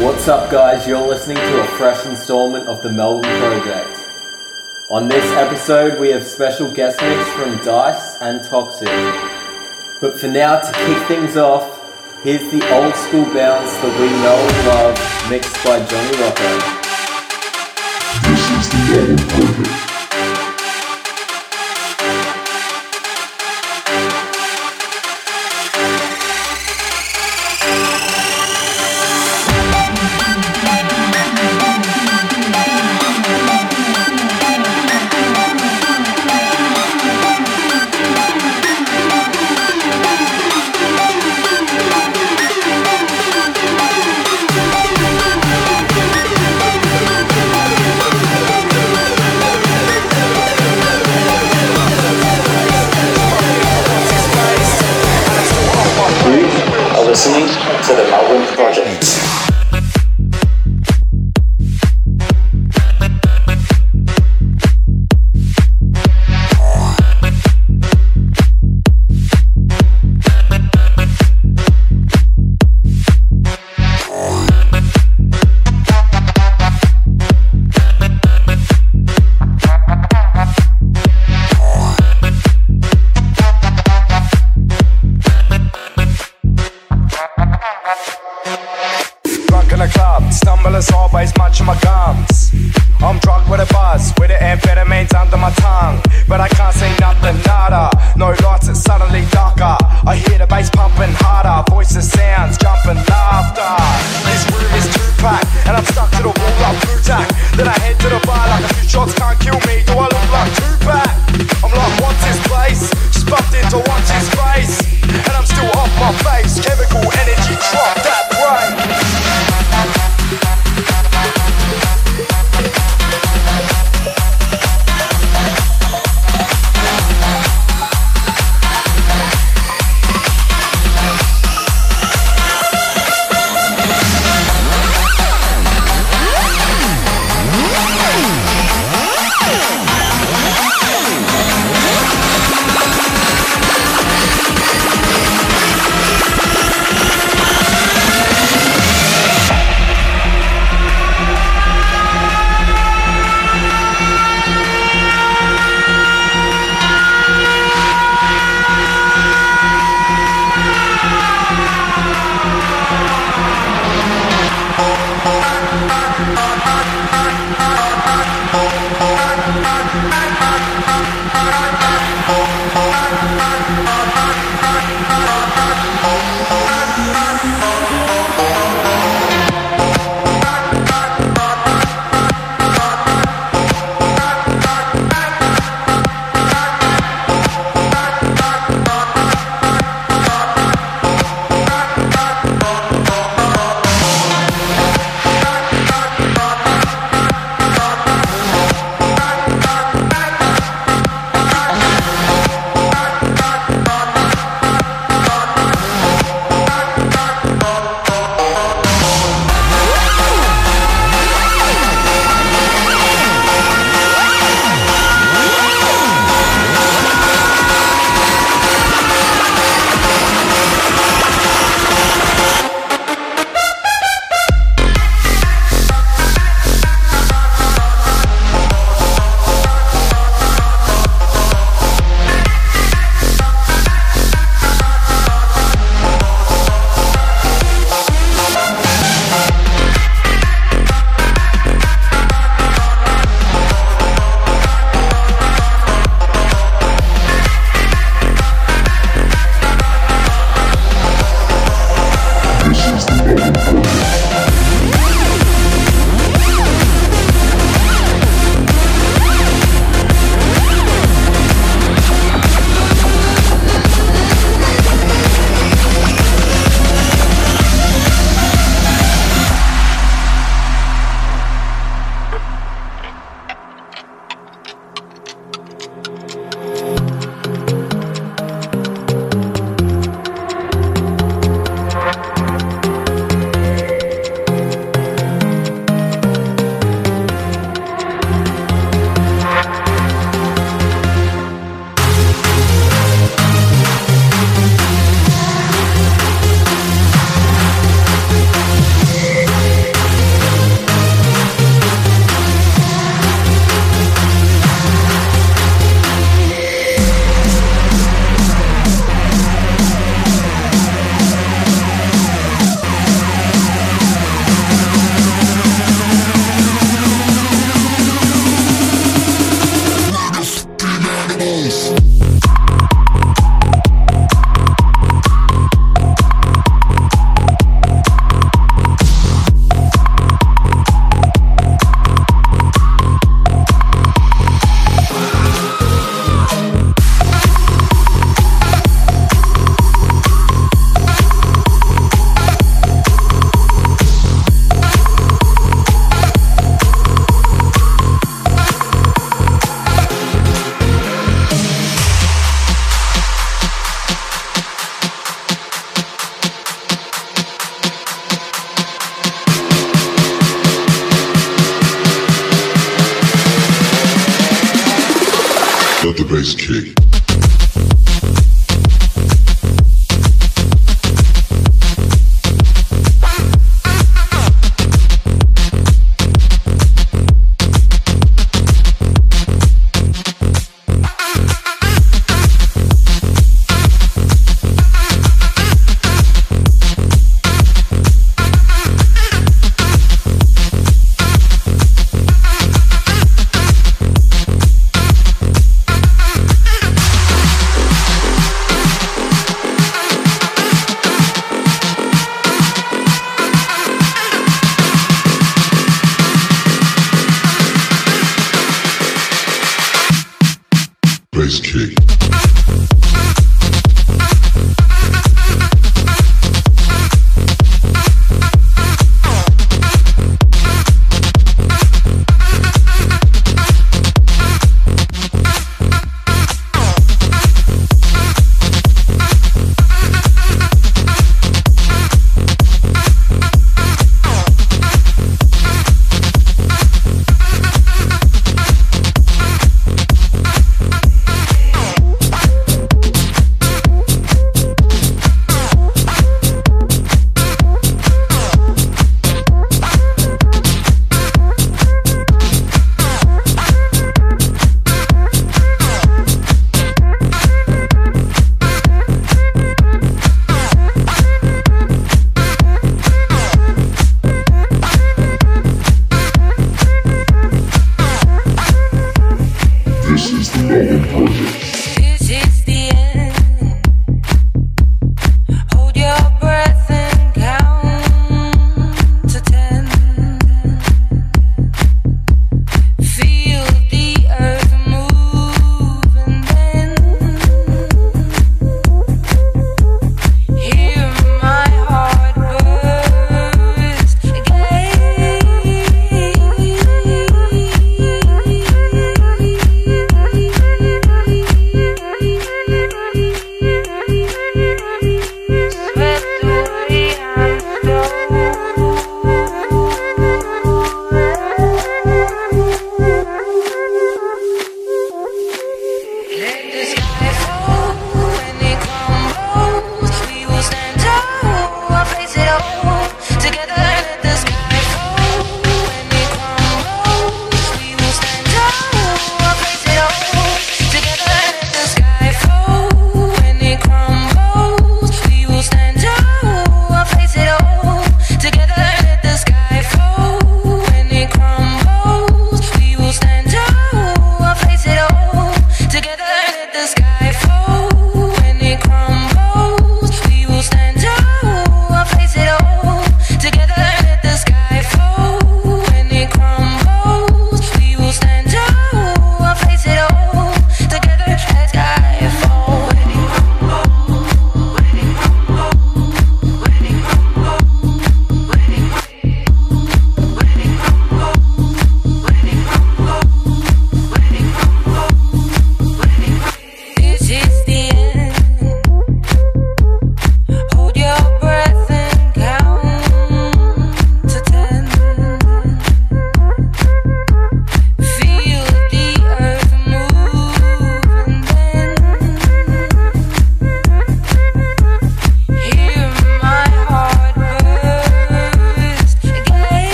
[0.00, 0.86] What's up, guys?
[0.86, 3.98] You're listening to a fresh installment of the Melbourne Project.
[4.90, 8.86] On this episode, we have special guest mix from Dysed and Toksik.
[10.00, 14.38] But for now, to kick things off, here's the old school bounce that we know
[14.38, 16.78] and love, mixed by Jonny Rocko.
[18.22, 19.87] This is the Melbourne Project.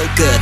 [0.00, 0.40] so good.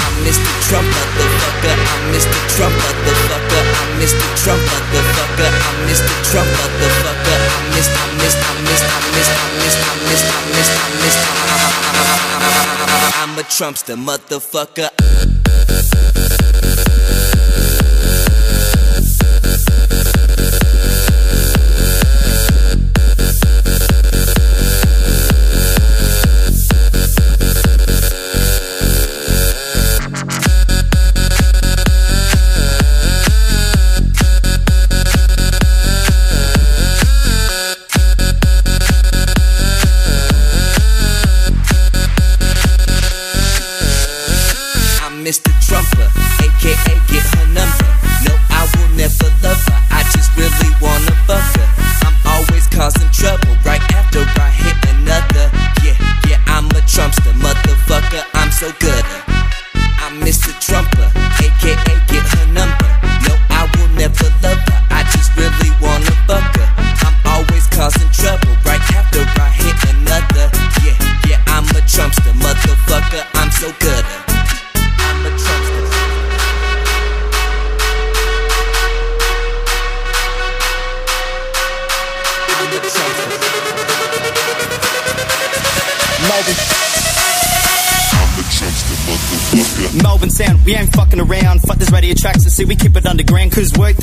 [0.00, 0.48] I'm Mr.
[0.64, 1.76] Trump, motherfucker.
[1.76, 2.32] I'm Mr.
[2.56, 3.60] Trump, motherfucker.
[3.60, 4.24] I'm Mr.
[4.40, 5.50] Trump, motherfucker.
[5.68, 6.08] I'm Mr.
[6.30, 7.38] Trump, motherfucker.
[7.44, 10.88] I missed, I missed, I missed, I missed, I missed, I missed, I missed, I
[11.02, 11.22] missed.
[13.20, 15.33] I'm a Trumpster, motherfucker.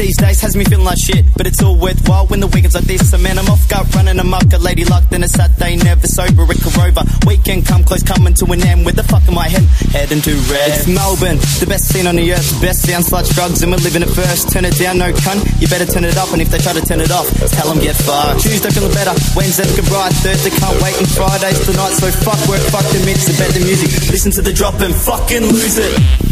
[0.02, 1.26] These days has me feeling like shit.
[1.38, 3.14] But it's all worthwhile when the weekends like this.
[3.14, 4.50] So man, I'm off got running amok.
[4.54, 6.44] A lady luck, then a Saturday, never sober.
[6.44, 7.06] Rick Rover.
[7.30, 8.84] Weekend come close, coming to an end.
[8.84, 9.70] Where the fuck am I heading?
[9.94, 10.74] Heading to red.
[10.74, 12.50] It's Melbourne, the best scene on the earth.
[12.60, 14.50] Best sound, sludge, drugs, and we're living it first.
[14.50, 15.46] Turn it down, no cunt.
[15.62, 17.78] You better turn it up, and if they try to turn it off, tell them
[17.78, 18.42] get fucked.
[18.42, 21.94] Tuesday feeling better, Wednesday looking bright, Thursday can't wait, and Friday's tonight.
[22.02, 23.94] So fuck work, fuck the mix, about the music.
[24.10, 26.31] Listen to the drop and fucking lose it.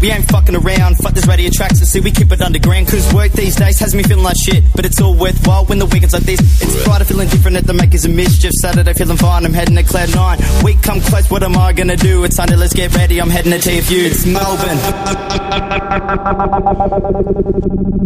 [0.00, 0.96] We ain't fucking around.
[0.98, 2.88] Fuck this radio tracks, so see we keep it underground.
[2.88, 4.64] Cause work these days has me feeling like shit.
[4.74, 6.40] But it's all worthwhile when the weekends like this.
[6.62, 8.52] It's Friday feeling different at the makers of mischief.
[8.52, 10.38] Saturday feeling fine, I'm heading to Cloud 9.
[10.64, 12.24] Week come close, what am I gonna do?
[12.24, 14.06] It's Sunday, let's get ready, I'm heading to TFU.
[14.06, 14.78] It's Melbourne.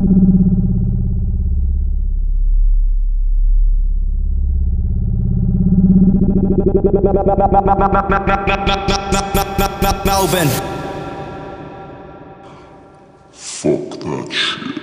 [10.05, 10.84] Melbourne.
[13.65, 14.74] Fuck that shit.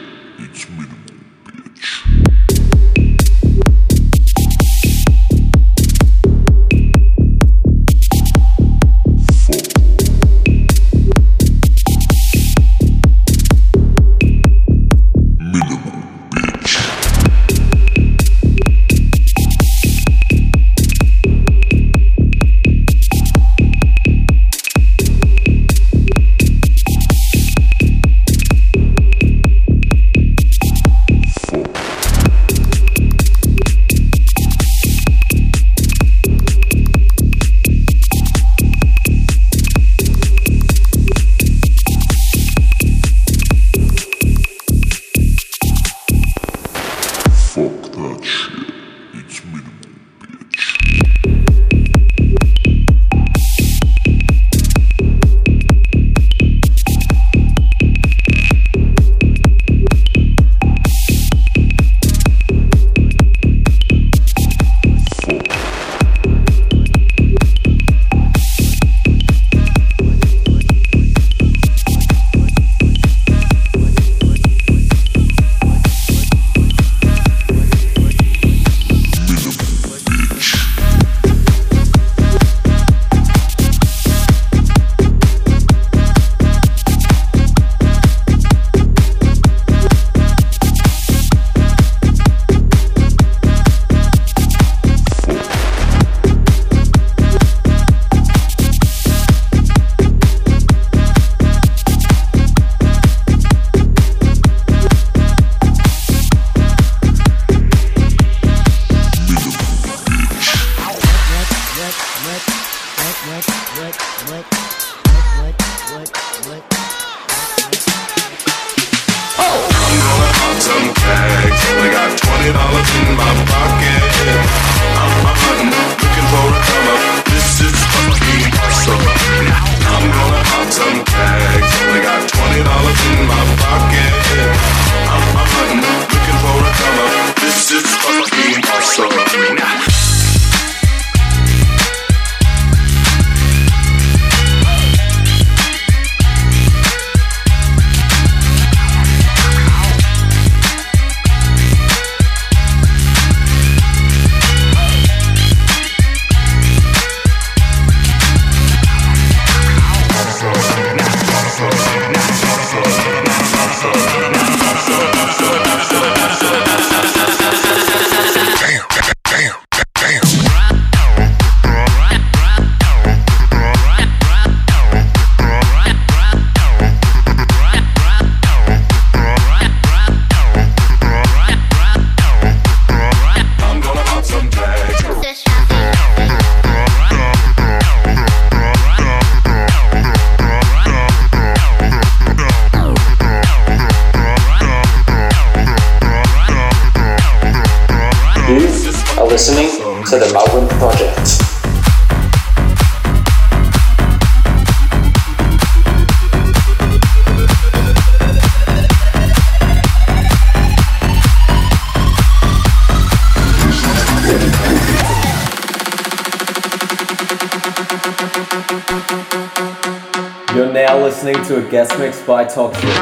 [222.25, 223.00] By Toksik.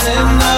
[0.00, 0.49] Close enough.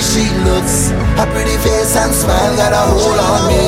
[0.00, 0.90] way she looks,
[1.20, 3.60] her pretty face and smile got a hold on me.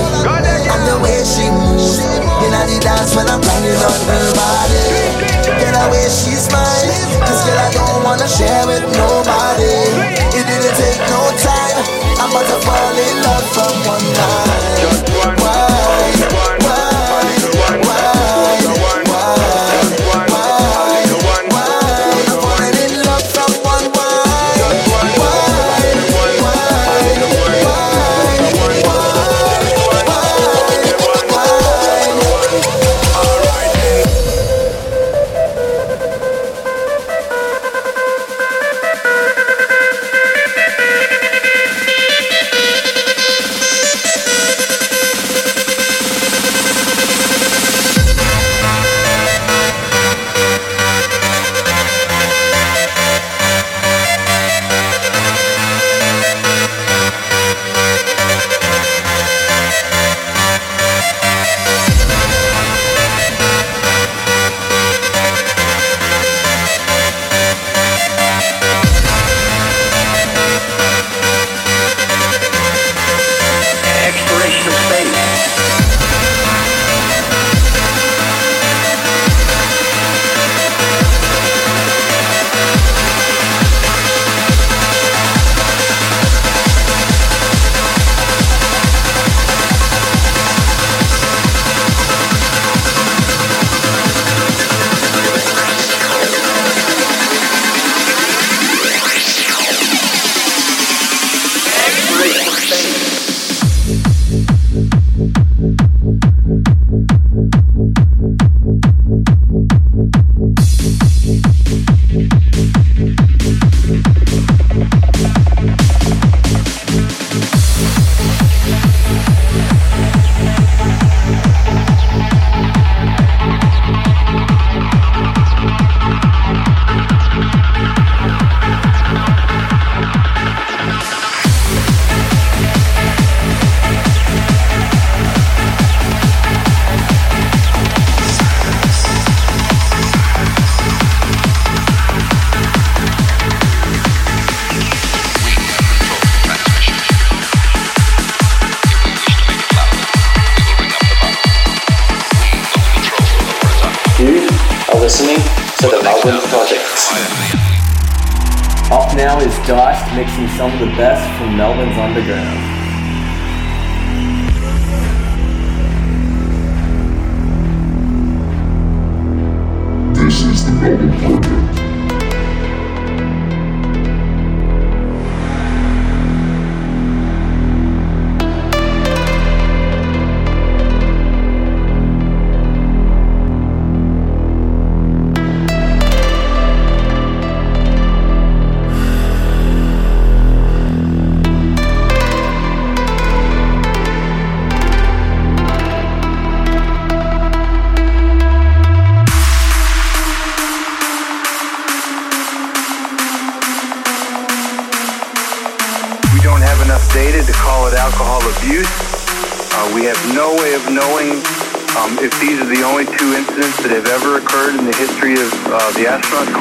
[0.72, 4.88] And the way she moves, in know the dance when I'm banging on her body.
[5.60, 6.88] Get away, she's mine.
[7.28, 9.76] This girl I don't wanna share with nobody.
[10.32, 11.84] It didn't take no time.
[12.16, 14.80] I'm about to fall in love from one night.
[14.80, 15.71] Just one.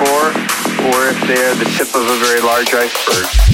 [0.06, 0.34] core
[0.90, 3.51] or if they're the tip of a very large iceberg.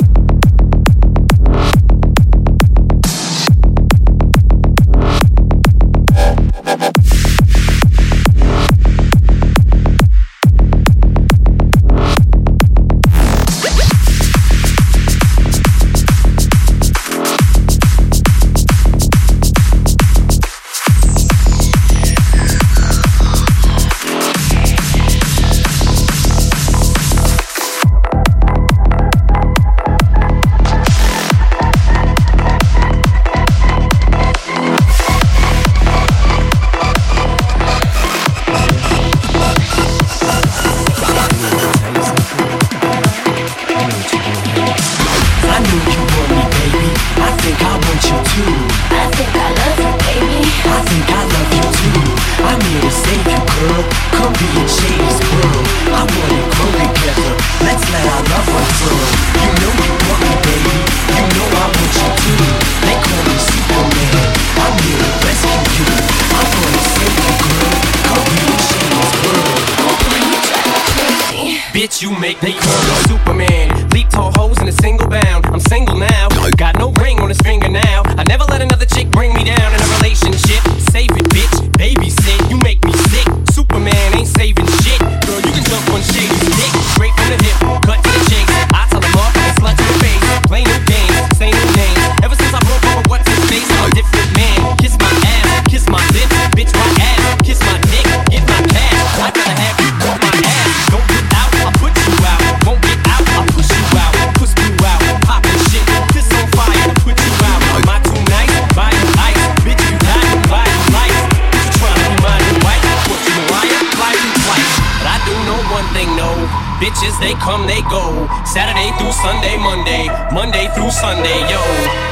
[117.20, 118.28] They come, they go.
[118.46, 120.06] Saturday through Sunday, Monday.
[120.30, 121.62] Monday through Sunday, yo.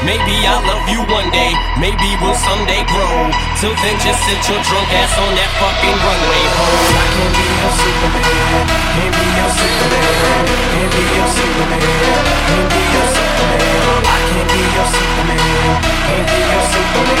[0.02, 1.52] Maybe I'll love you one day.
[1.78, 3.14] Maybe we'll someday grow.
[3.60, 6.66] Till then, just sit your drunk ass on that fucking runway, ho.
[6.96, 8.66] I can't be your Superman.
[8.96, 10.02] Can't be your Superman.
[10.74, 11.82] Can't be your Superman.
[12.46, 13.66] Can't be your Superman.
[14.06, 15.40] I can't be your Superman.
[16.06, 17.20] Can't be your Superman.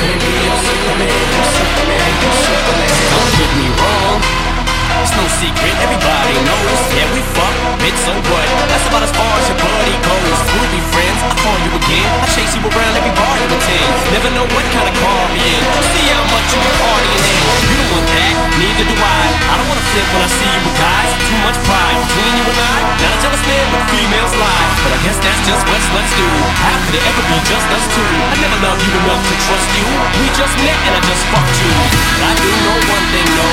[0.00, 1.10] Can't be your Superman.
[1.30, 2.10] Your Superman.
[2.20, 2.92] Your Superman.
[3.12, 4.49] Don't get me wrong.
[4.98, 6.78] It's no secret, everybody knows.
[6.92, 8.48] Yeah, we fuck, bitch, so what?
[8.66, 10.38] That's about as far as your buddy goes.
[10.58, 12.08] We'll be friends, I call you again.
[12.20, 13.90] I chase you around every bar you attend.
[14.10, 15.60] Never know what kind of car I'm in.
[15.94, 17.40] See how much you been partying in.
[17.70, 19.22] You don't want that, neither do I.
[19.30, 21.10] I don't wanna flip when I see you with guys.
[21.30, 22.78] Too much pride between you and I.
[23.00, 24.66] Not a jealous man, but females lie.
[24.82, 26.28] But I guess that's just what sluts do.
[26.60, 28.10] How could it ever be just us two?
[28.10, 29.86] I never loved you enough to trust you.
[30.18, 31.72] We just met and I just fucked you.
[32.18, 33.48] But I do know one thing, no.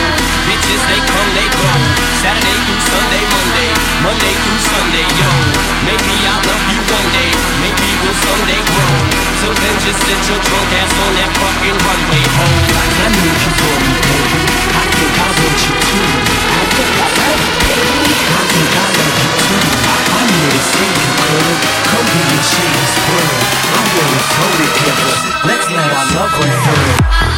[0.47, 1.67] Bitches, they come, they go.
[2.21, 3.69] Saturday through Sunday, Monday.
[4.03, 5.29] Monday through Sunday, yo.
[5.87, 7.29] Maybe I'll love you one day.
[7.63, 8.93] Maybe we'll someday grow.
[9.41, 12.47] Till then, just sit your drunk ass on that fucking runway, ho.
[12.47, 14.41] I know you want me, baby.
[14.77, 16.07] I think I want you too.
[16.47, 18.11] I think I love you, baby.
[18.27, 19.65] I think I love you too.
[20.17, 21.53] I'm here to save you, girl.
[21.87, 23.41] Come be in Shady's world.
[23.67, 25.13] I wanna flow together.
[25.47, 27.36] Let's let our love unfurl.